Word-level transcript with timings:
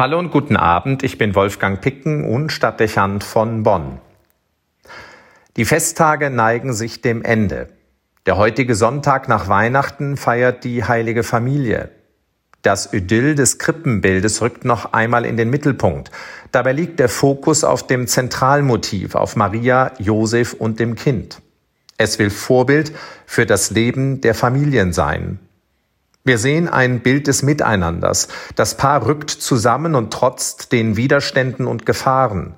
Hallo 0.00 0.18
und 0.18 0.30
guten 0.30 0.56
Abend, 0.56 1.02
ich 1.02 1.18
bin 1.18 1.34
Wolfgang 1.34 1.78
Picken 1.78 2.24
und 2.24 2.52
Stadtdechant 2.52 3.22
von 3.22 3.64
Bonn. 3.64 3.98
Die 5.58 5.66
Festtage 5.66 6.30
neigen 6.30 6.72
sich 6.72 7.02
dem 7.02 7.22
Ende. 7.22 7.68
Der 8.24 8.38
heutige 8.38 8.74
Sonntag 8.74 9.28
nach 9.28 9.48
Weihnachten 9.48 10.16
feiert 10.16 10.64
die 10.64 10.84
heilige 10.84 11.22
Familie. 11.22 11.90
Das 12.62 12.94
Idyll 12.94 13.34
des 13.34 13.58
Krippenbildes 13.58 14.40
rückt 14.40 14.64
noch 14.64 14.94
einmal 14.94 15.26
in 15.26 15.36
den 15.36 15.50
Mittelpunkt. 15.50 16.10
Dabei 16.50 16.72
liegt 16.72 16.98
der 16.98 17.10
Fokus 17.10 17.62
auf 17.62 17.86
dem 17.86 18.06
Zentralmotiv, 18.06 19.14
auf 19.14 19.36
Maria, 19.36 19.92
Josef 19.98 20.54
und 20.54 20.80
dem 20.80 20.94
Kind. 20.94 21.42
Es 21.98 22.18
will 22.18 22.30
Vorbild 22.30 22.92
für 23.26 23.44
das 23.44 23.70
Leben 23.70 24.22
der 24.22 24.34
Familien 24.34 24.94
sein. 24.94 25.40
Wir 26.22 26.36
sehen 26.36 26.68
ein 26.68 27.00
Bild 27.00 27.28
des 27.28 27.42
Miteinanders. 27.42 28.28
Das 28.54 28.76
Paar 28.76 29.06
rückt 29.06 29.30
zusammen 29.30 29.94
und 29.94 30.12
trotzt 30.12 30.70
den 30.70 30.96
Widerständen 30.96 31.66
und 31.66 31.86
Gefahren. 31.86 32.54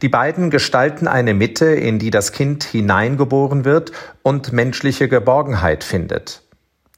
Die 0.00 0.08
beiden 0.08 0.50
gestalten 0.50 1.08
eine 1.08 1.34
Mitte, 1.34 1.66
in 1.66 1.98
die 1.98 2.10
das 2.10 2.30
Kind 2.30 2.62
hineingeboren 2.62 3.64
wird 3.64 3.90
und 4.22 4.52
menschliche 4.52 5.08
Geborgenheit 5.08 5.82
findet. 5.82 6.42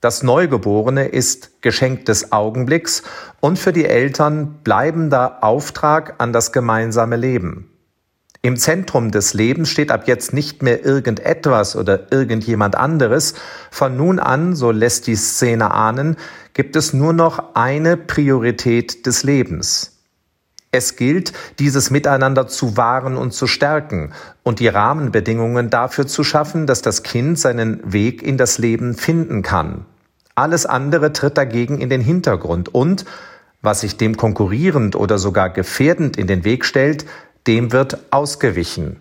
Das 0.03 0.23
Neugeborene 0.23 1.07
ist 1.07 1.63
Geschenk 1.63 2.05
des 2.05 2.31
Augenblicks 2.31 3.03
und 3.41 3.59
für 3.59 3.73
die 3.73 3.87
Eltern 3.87 4.59
bleibender 4.63 5.43
Auftrag 5.43 6.17
an 6.19 6.35
das 6.35 6.53
gemeinsame 6.53 7.17
Leben. 7.17 7.71
Im 8.47 8.57
Zentrum 8.57 9.11
des 9.11 9.35
Lebens 9.35 9.71
steht 9.71 9.91
ab 9.91 10.07
jetzt 10.07 10.33
nicht 10.33 10.63
mehr 10.63 10.85
irgendetwas 10.85 11.75
oder 11.75 12.13
irgendjemand 12.13 12.77
anderes. 12.77 13.35
Von 13.73 13.97
nun 13.97 14.21
an, 14.21 14.55
so 14.55 14.71
lässt 14.71 15.09
die 15.09 15.17
Szene 15.17 15.73
ahnen, 15.73 16.15
gibt 16.55 16.77
es 16.77 16.93
nur 16.93 17.13
noch 17.13 17.57
eine 17.57 17.97
Priorität 17.97 19.05
des 19.05 19.25
Lebens. 19.25 19.99
Es 20.71 20.95
gilt, 20.95 21.33
dieses 21.59 21.91
Miteinander 21.91 22.47
zu 22.47 22.77
wahren 22.77 23.17
und 23.17 23.33
zu 23.33 23.49
stärken 23.49 24.13
und 24.45 24.61
die 24.61 24.69
Rahmenbedingungen 24.69 25.69
dafür 25.69 26.07
zu 26.07 26.23
schaffen, 26.23 26.69
dass 26.69 26.83
das 26.83 27.03
Kind 27.03 27.41
seinen 27.41 27.93
Weg 27.93 28.23
in 28.23 28.37
das 28.37 28.59
Leben 28.59 28.95
finden 28.95 29.43
kann. 29.43 29.87
Alles 30.37 30.67
andere 30.67 31.13
tritt 31.13 31.37
dagegen 31.37 31.81
in 31.81 31.91
den 31.91 32.01
Hintergrund 32.01 32.73
und, 32.73 33.07
was 33.61 33.81
sich 33.81 33.97
dem 33.97 34.17
konkurrierend 34.17 34.95
oder 34.95 35.19
sogar 35.19 35.51
gefährdend 35.51 36.17
in 36.17 36.29
den 36.29 36.45
Weg 36.45 36.65
stellt, 36.65 37.07
dem 37.47 37.73
wird 37.73 37.99
ausgewichen. 38.11 39.01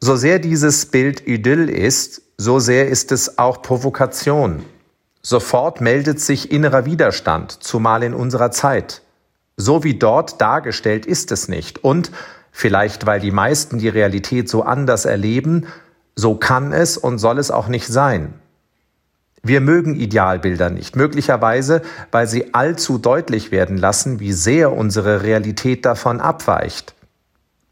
So 0.00 0.16
sehr 0.16 0.38
dieses 0.38 0.86
Bild 0.86 1.26
Idyll 1.26 1.68
ist, 1.68 2.22
so 2.36 2.60
sehr 2.60 2.88
ist 2.88 3.10
es 3.10 3.38
auch 3.38 3.62
Provokation. 3.62 4.64
Sofort 5.22 5.80
meldet 5.80 6.20
sich 6.20 6.52
innerer 6.52 6.84
Widerstand, 6.84 7.52
zumal 7.62 8.02
in 8.02 8.14
unserer 8.14 8.50
Zeit. 8.52 9.02
So 9.56 9.82
wie 9.82 9.94
dort 9.94 10.40
dargestellt 10.40 11.04
ist 11.04 11.32
es 11.32 11.48
nicht. 11.48 11.82
Und 11.82 12.12
vielleicht 12.52 13.06
weil 13.06 13.18
die 13.18 13.32
meisten 13.32 13.78
die 13.78 13.88
Realität 13.88 14.48
so 14.48 14.62
anders 14.62 15.04
erleben, 15.04 15.66
so 16.14 16.36
kann 16.36 16.72
es 16.72 16.96
und 16.96 17.18
soll 17.18 17.38
es 17.38 17.50
auch 17.50 17.68
nicht 17.68 17.88
sein. 17.88 18.34
Wir 19.42 19.60
mögen 19.60 19.94
Idealbilder 19.94 20.70
nicht, 20.70 20.96
möglicherweise, 20.96 21.82
weil 22.10 22.26
sie 22.26 22.54
allzu 22.54 22.98
deutlich 22.98 23.50
werden 23.50 23.76
lassen, 23.76 24.20
wie 24.20 24.32
sehr 24.32 24.72
unsere 24.72 25.22
Realität 25.22 25.84
davon 25.84 26.20
abweicht. 26.20 26.94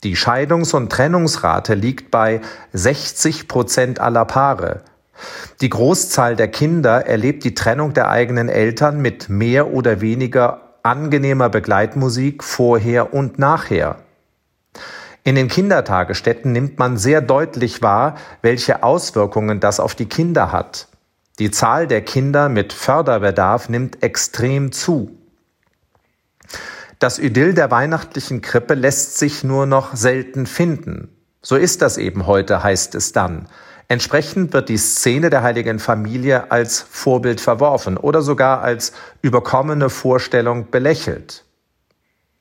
Die 0.05 0.17
Scheidungs- 0.17 0.75
und 0.75 0.91
Trennungsrate 0.93 1.75
liegt 1.75 2.11
bei 2.11 2.41
60 2.73 3.49
Prozent 3.49 3.99
aller 3.99 4.25
Paare. 4.25 4.83
Die 5.61 5.71
Großzahl 5.71 6.37
der 6.37 6.49
Kinder 6.49 7.07
erlebt 7.07 7.43
die 7.45 7.55
Trennung 7.55 7.95
der 7.95 8.11
eigenen 8.11 8.49
Eltern 8.49 9.01
mit 9.01 9.29
mehr 9.29 9.73
oder 9.73 10.01
weniger 10.01 10.61
angenehmer 10.83 11.49
Begleitmusik 11.49 12.45
vorher 12.45 13.13
und 13.15 13.39
nachher. 13.39 13.97
In 15.25 15.35
den 15.35 15.49
Kindertagesstätten 15.49 16.53
nimmt 16.53 16.79
man 16.79 16.99
sehr 16.99 17.21
deutlich 17.21 17.83
wahr, 17.83 18.17
welche 18.43 18.85
Auswirkungen 18.85 19.59
das 19.59 19.81
auf 19.81 19.97
die 19.97 20.07
Kinder 20.07 20.53
hat. 20.53 20.87
Die 21.39 21.51
Zahl 21.51 21.87
der 21.87 22.01
Kinder 22.01 22.49
mit 22.49 22.73
Förderbedarf 22.73 23.69
nimmt 23.69 24.03
extrem 24.03 24.73
zu. 24.73 25.19
Das 26.99 27.19
Idyll 27.19 27.53
der 27.53 27.71
weihnachtlichen 27.71 28.41
Krippe 28.41 28.73
lässt 28.73 29.19
sich 29.19 29.45
nur 29.45 29.67
noch 29.67 29.95
selten 29.95 30.47
finden. 30.47 31.09
So 31.43 31.57
ist 31.57 31.83
das 31.83 31.99
eben 31.99 32.27
heute, 32.27 32.63
heißt 32.63 32.95
es 32.95 33.13
dann. 33.13 33.49
Entsprechend 33.89 34.53
wird 34.53 34.69
die 34.69 34.79
Szene 34.79 35.31
der 35.31 35.43
heiligen 35.43 35.79
Familie 35.79 36.51
als 36.51 36.81
Vorbild 36.81 37.41
verworfen 37.41 37.97
oder 37.97 38.23
sogar 38.23 38.63
als 38.63 38.93
überkommene 39.23 39.91
Vorstellung 39.91 40.71
belächelt. 40.71 41.46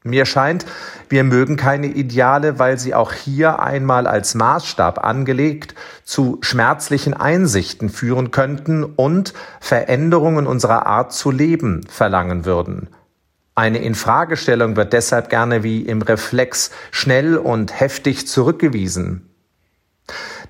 Mir 0.08 0.28
scheint, 0.28 0.68
wir 1.10 1.24
mögen 1.24 1.58
keine 1.58 1.88
Ideale, 1.88 2.60
weil 2.60 2.78
sie 2.78 2.94
auch 2.94 3.12
hier 3.12 3.60
einmal 3.60 4.06
als 4.06 4.36
Maßstab 4.36 5.04
angelegt 5.04 5.74
zu 6.04 6.38
schmerzlichen 6.42 7.16
Einsichten 7.16 7.90
führen 7.90 8.30
könnten 8.30 8.84
und 8.84 9.34
Veränderungen 9.60 10.46
unserer 10.46 10.86
Art 10.86 11.12
zu 11.12 11.32
leben 11.32 11.88
verlangen 11.90 12.46
würden. 12.46 12.90
Eine 13.56 13.80
Infragestellung 13.80 14.76
wird 14.76 14.94
deshalb 14.94 15.32
gerne 15.32 15.64
wie 15.64 15.82
im 15.82 16.04
Reflex 16.04 16.70
schnell 16.92 17.36
und 17.36 17.80
heftig 17.80 18.28
zurückgewiesen. 18.28 19.28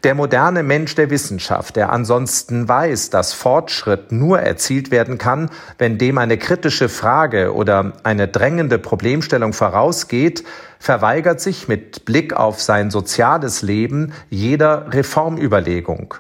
Der 0.04 0.16
moderne 0.16 0.64
Mensch 0.64 0.96
der 0.96 1.10
Wissenschaft, 1.10 1.76
der 1.76 1.92
ansonsten 1.92 2.68
weiß, 2.68 3.10
dass 3.10 3.34
Fortschritt 3.34 4.12
nur 4.12 4.40
erzielt 4.40 4.92
werden 4.92 5.18
kann, 5.18 5.50
wenn 5.78 5.98
dem 5.98 6.18
eine 6.18 6.38
kritische 6.38 6.90
Frage 6.90 7.54
oder 7.54 7.94
eine 8.04 8.28
drängende 8.28 8.78
Problemstellung 8.78 9.54
vorausgeht, 9.54 10.44
verweigert 10.80 11.40
sich 11.40 11.68
mit 11.68 12.06
Blick 12.06 12.34
auf 12.34 12.62
sein 12.62 12.92
soziales 12.92 13.62
Leben 13.62 14.14
jeder 14.30 14.94
Reformüberlegung. 14.94 16.16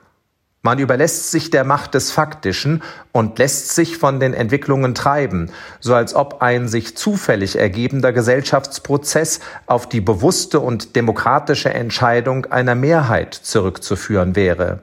Man 0.66 0.80
überlässt 0.80 1.30
sich 1.30 1.52
der 1.52 1.64
Macht 1.64 1.94
des 1.94 2.09
Faktischen 2.12 2.81
und 3.12 3.38
lässt 3.38 3.76
sich 3.76 4.00
von 4.00 4.20
den 4.20 4.34
Entwicklungen 4.34 4.96
treiben, 4.96 5.52
so 5.80 5.94
als 5.94 6.16
ob 6.16 6.42
ein 6.42 6.68
sich 6.68 6.98
zufällig 6.98 7.59
ergebender 7.59 8.12
Gesellschaftsprozess 8.12 9.42
auf 9.68 9.88
die 9.88 10.02
bewusste 10.02 10.59
und 10.59 10.96
demokratische 10.96 11.72
Entscheidung 11.72 12.48
einer 12.48 12.74
Mehrheit 12.74 13.36
zurückzuführen 13.36 14.36
wäre. 14.36 14.80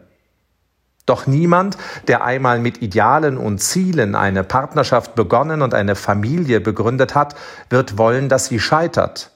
Doch 1.04 1.26
niemand, 1.26 1.76
der 2.06 2.22
einmal 2.22 2.60
mit 2.60 2.80
Idealen 2.80 3.36
und 3.36 3.58
Zielen 3.58 4.14
eine 4.14 4.44
Partnerschaft 4.44 5.16
begonnen 5.16 5.62
und 5.62 5.74
eine 5.74 5.96
Familie 5.96 6.60
begründet 6.60 7.16
hat, 7.16 7.34
wird 7.70 7.98
wollen, 7.98 8.28
dass 8.28 8.46
sie 8.46 8.60
scheitert. 8.60 9.31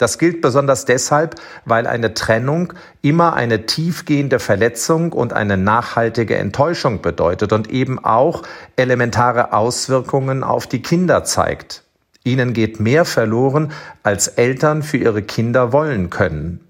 Das 0.00 0.16
gilt 0.16 0.40
besonders 0.40 0.86
deshalb, 0.86 1.34
weil 1.66 1.86
eine 1.86 2.14
Trennung 2.14 2.72
immer 3.02 3.34
eine 3.34 3.66
tiefgehende 3.66 4.38
Verletzung 4.38 5.12
und 5.12 5.34
eine 5.34 5.58
nachhaltige 5.58 6.36
Enttäuschung 6.36 7.02
bedeutet 7.02 7.52
und 7.52 7.70
eben 7.70 8.02
auch 8.02 8.42
elementare 8.76 9.52
Auswirkungen 9.52 10.42
auf 10.42 10.66
die 10.66 10.80
Kinder 10.80 11.24
zeigt. 11.24 11.84
Ihnen 12.24 12.54
geht 12.54 12.80
mehr 12.80 13.04
verloren, 13.04 13.72
als 14.02 14.28
Eltern 14.28 14.82
für 14.82 14.96
ihre 14.96 15.20
Kinder 15.20 15.70
wollen 15.74 16.08
können. 16.08 16.60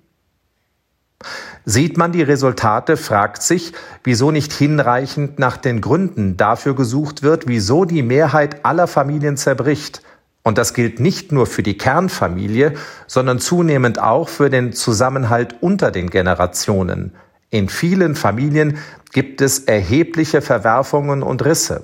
Sieht 1.65 1.97
man 1.97 2.11
die 2.11 2.23
Resultate, 2.23 2.97
fragt 2.97 3.43
sich, 3.43 3.75
wieso 4.03 4.33
nicht 4.33 4.53
hinreichend 4.53 5.39
nach 5.39 5.57
den 5.57 5.81
Gründen 5.81 6.37
dafür 6.37 6.75
gesucht 6.75 7.23
wird, 7.23 7.47
wieso 7.47 7.85
die 7.85 8.03
Mehrheit 8.03 8.65
aller 8.65 8.89
Familien 8.89 9.37
zerbricht– 9.37 10.03
und 10.43 10.59
das 10.59 10.75
gilt 10.75 11.01
nicht 11.01 11.33
nur 11.33 11.47
für 11.47 11.63
die 11.63 11.77
Kernfamilie, 11.77 12.75
sondern 13.07 13.41
zunehmend 13.41 14.01
auch 14.01 14.29
für 14.29 14.51
den 14.51 14.73
Zusammenhalt 14.73 15.57
unter 15.61 15.91
den 15.91 16.09
Generationen. 16.09 17.13
In 17.51 17.69
vielen 17.69 18.15
Familien 18.15 18.79
gibt 19.13 19.41
es 19.41 19.61
erhebliche 19.61 20.41
Verwerfungen 20.41 21.23
und 21.23 21.45
Risse. 21.45 21.83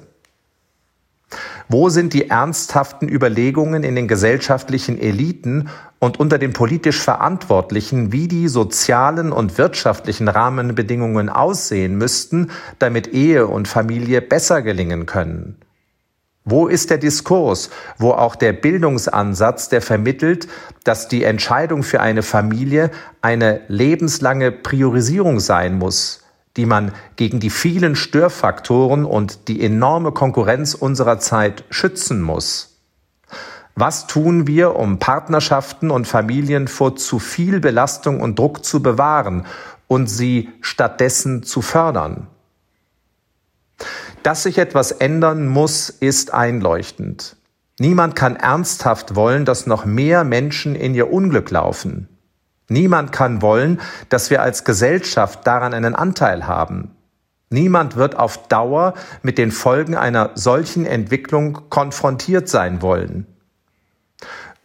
Wo 1.68 1.88
sind 1.88 2.12
die 2.12 2.30
ernsthaften 2.30 3.08
Überlegungen 3.08 3.82
in 3.82 3.96
den 3.96 4.06
gesellschaftlichen 4.06 5.00
Eliten 5.00 5.68
und 5.98 6.20
unter 6.20 6.38
den 6.38 6.52
politisch 6.52 7.00
Verantwortlichen, 7.00 8.12
wie 8.12 8.28
die 8.28 8.46
sozialen 8.46 9.32
und 9.32 9.58
wirtschaftlichen 9.58 10.28
Rahmenbedingungen 10.28 11.28
aussehen 11.28 11.98
müssten, 11.98 12.52
damit 12.78 13.08
Ehe 13.08 13.48
und 13.48 13.66
Familie 13.66 14.22
besser 14.22 14.62
gelingen 14.62 15.06
können? 15.06 15.56
Wo 16.48 16.68
ist 16.68 16.90
der 16.90 16.98
Diskurs, 16.98 17.70
wo 17.98 18.12
auch 18.12 18.36
der 18.36 18.52
Bildungsansatz, 18.52 19.68
der 19.68 19.82
vermittelt, 19.82 20.46
dass 20.84 21.08
die 21.08 21.24
Entscheidung 21.24 21.82
für 21.82 22.00
eine 22.00 22.22
Familie 22.22 22.92
eine 23.20 23.62
lebenslange 23.66 24.52
Priorisierung 24.52 25.40
sein 25.40 25.76
muss, 25.76 26.22
die 26.56 26.64
man 26.64 26.92
gegen 27.16 27.40
die 27.40 27.50
vielen 27.50 27.96
Störfaktoren 27.96 29.04
und 29.04 29.48
die 29.48 29.60
enorme 29.60 30.12
Konkurrenz 30.12 30.74
unserer 30.74 31.18
Zeit 31.18 31.64
schützen 31.70 32.22
muss? 32.22 32.78
Was 33.74 34.06
tun 34.06 34.46
wir, 34.46 34.76
um 34.76 35.00
Partnerschaften 35.00 35.90
und 35.90 36.06
Familien 36.06 36.68
vor 36.68 36.94
zu 36.94 37.18
viel 37.18 37.58
Belastung 37.58 38.20
und 38.20 38.38
Druck 38.38 38.64
zu 38.64 38.84
bewahren 38.84 39.46
und 39.88 40.06
sie 40.06 40.50
stattdessen 40.60 41.42
zu 41.42 41.60
fördern? 41.60 42.28
Dass 44.26 44.42
sich 44.42 44.58
etwas 44.58 44.90
ändern 44.90 45.46
muss, 45.46 45.88
ist 45.88 46.34
einleuchtend. 46.34 47.36
Niemand 47.78 48.16
kann 48.16 48.34
ernsthaft 48.34 49.14
wollen, 49.14 49.44
dass 49.44 49.68
noch 49.68 49.84
mehr 49.84 50.24
Menschen 50.24 50.74
in 50.74 50.96
ihr 50.96 51.12
Unglück 51.12 51.48
laufen. 51.52 52.08
Niemand 52.68 53.12
kann 53.12 53.40
wollen, 53.40 53.80
dass 54.08 54.28
wir 54.30 54.42
als 54.42 54.64
Gesellschaft 54.64 55.46
daran 55.46 55.74
einen 55.74 55.94
Anteil 55.94 56.48
haben. 56.48 56.96
Niemand 57.50 57.94
wird 57.94 58.18
auf 58.18 58.48
Dauer 58.48 58.94
mit 59.22 59.38
den 59.38 59.52
Folgen 59.52 59.94
einer 59.94 60.32
solchen 60.34 60.86
Entwicklung 60.86 61.70
konfrontiert 61.70 62.48
sein 62.48 62.82
wollen. 62.82 63.28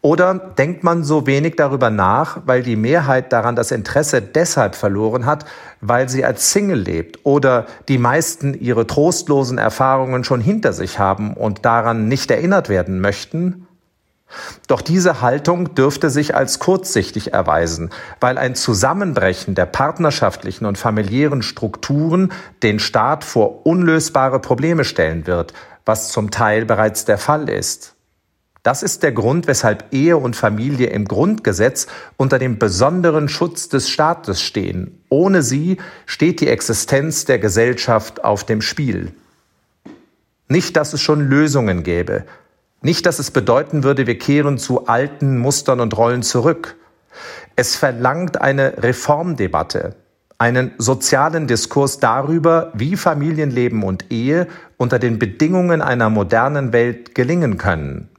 Oder 0.03 0.33
denkt 0.33 0.83
man 0.83 1.03
so 1.03 1.27
wenig 1.27 1.55
darüber 1.57 1.91
nach, 1.91 2.41
weil 2.45 2.63
die 2.63 2.75
Mehrheit 2.75 3.31
daran 3.31 3.55
das 3.55 3.69
Interesse 3.69 4.19
deshalb 4.19 4.73
verloren 4.73 5.27
hat, 5.27 5.45
weil 5.79 6.09
sie 6.09 6.25
als 6.25 6.51
Single 6.51 6.79
lebt 6.79 7.19
oder 7.23 7.67
die 7.87 7.99
meisten 7.99 8.55
ihre 8.55 8.87
trostlosen 8.87 9.59
Erfahrungen 9.59 10.23
schon 10.23 10.41
hinter 10.41 10.73
sich 10.73 10.97
haben 10.97 11.35
und 11.35 11.65
daran 11.65 12.07
nicht 12.07 12.31
erinnert 12.31 12.67
werden 12.67 12.99
möchten? 12.99 13.67
Doch 14.67 14.81
diese 14.81 15.21
Haltung 15.21 15.75
dürfte 15.75 16.09
sich 16.09 16.35
als 16.35 16.57
kurzsichtig 16.57 17.33
erweisen, 17.33 17.91
weil 18.19 18.39
ein 18.39 18.55
Zusammenbrechen 18.55 19.53
der 19.53 19.65
partnerschaftlichen 19.67 20.65
und 20.65 20.79
familiären 20.79 21.43
Strukturen 21.43 22.31
den 22.63 22.79
Staat 22.79 23.23
vor 23.23 23.67
unlösbare 23.67 24.39
Probleme 24.39 24.83
stellen 24.83 25.27
wird, 25.27 25.53
was 25.85 26.09
zum 26.09 26.31
Teil 26.31 26.65
bereits 26.65 27.05
der 27.05 27.17
Fall 27.17 27.49
ist. 27.49 27.93
Das 28.63 28.83
ist 28.83 29.01
der 29.01 29.11
Grund, 29.11 29.47
weshalb 29.47 29.85
Ehe 29.91 30.17
und 30.17 30.35
Familie 30.35 30.87
im 30.87 31.05
Grundgesetz 31.05 31.87
unter 32.17 32.37
dem 32.37 32.59
besonderen 32.59 33.27
Schutz 33.27 33.69
des 33.69 33.89
Staates 33.89 34.41
stehen. 34.41 35.03
Ohne 35.09 35.41
sie 35.41 35.77
steht 36.05 36.41
die 36.41 36.47
Existenz 36.47 37.25
der 37.25 37.39
Gesellschaft 37.39 38.23
auf 38.23 38.43
dem 38.43 38.61
Spiel. 38.61 39.13
Nicht, 40.47 40.75
dass 40.75 40.93
es 40.93 41.01
schon 41.01 41.27
Lösungen 41.27 41.81
gäbe, 41.81 42.25
nicht, 42.83 43.05
dass 43.05 43.19
es 43.19 43.29
bedeuten 43.29 43.83
würde, 43.83 44.07
wir 44.07 44.17
kehren 44.17 44.57
zu 44.57 44.87
alten 44.87 45.37
Mustern 45.37 45.79
und 45.79 45.95
Rollen 45.95 46.23
zurück. 46.23 46.75
Es 47.55 47.75
verlangt 47.75 48.41
eine 48.41 48.81
Reformdebatte, 48.81 49.95
einen 50.39 50.71
sozialen 50.79 51.45
Diskurs 51.45 51.99
darüber, 51.99 52.71
wie 52.73 52.95
Familienleben 52.95 53.83
und 53.83 54.11
Ehe 54.11 54.47
unter 54.77 54.97
den 54.97 55.19
Bedingungen 55.19 55.83
einer 55.83 56.09
modernen 56.09 56.73
Welt 56.73 57.13
gelingen 57.13 57.59
können. 57.59 58.09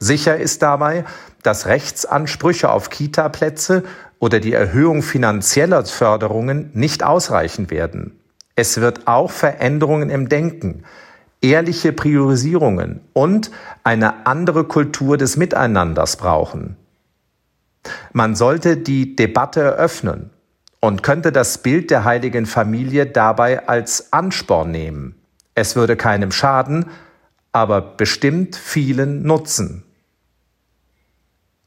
Sicher 0.00 0.38
ist 0.38 0.62
dabei, 0.62 1.04
dass 1.42 1.66
Rechtsansprüche 1.66 2.70
auf 2.70 2.88
Kita-Plätze 2.88 3.84
oder 4.18 4.40
die 4.40 4.54
Erhöhung 4.54 5.02
finanzieller 5.02 5.84
Förderungen 5.84 6.70
nicht 6.72 7.02
ausreichen 7.02 7.70
werden. 7.70 8.18
Es 8.56 8.80
wird 8.80 9.06
auch 9.06 9.30
Veränderungen 9.30 10.08
im 10.08 10.28
Denken, 10.30 10.84
ehrliche 11.42 11.92
Priorisierungen 11.92 13.00
und 13.12 13.50
eine 13.84 14.26
andere 14.26 14.64
Kultur 14.64 15.18
des 15.18 15.36
Miteinanders 15.36 16.16
brauchen. 16.16 16.76
Man 18.12 18.34
sollte 18.34 18.78
die 18.78 19.16
Debatte 19.16 19.60
eröffnen 19.60 20.30
und 20.80 21.02
könnte 21.02 21.30
das 21.30 21.58
Bild 21.58 21.90
der 21.90 22.04
heiligen 22.04 22.46
Familie 22.46 23.06
dabei 23.06 23.68
als 23.68 24.14
Ansporn 24.14 24.70
nehmen. 24.70 25.14
Es 25.54 25.76
würde 25.76 25.96
keinem 25.96 26.32
schaden, 26.32 26.86
aber 27.52 27.80
bestimmt 27.82 28.56
vielen 28.56 29.22
nutzen. 29.22 29.84